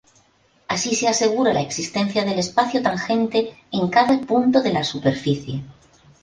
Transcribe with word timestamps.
Así 0.67 0.95
se 0.95 1.07
asegura 1.07 1.53
la 1.53 1.61
existencia 1.61 2.25
del 2.25 2.39
espacio 2.39 2.81
tangente 2.81 3.55
en 3.71 3.87
cada 3.89 4.19
punto 4.21 4.63
de 4.63 4.73
la 4.73 4.83
superficie. 4.83 5.61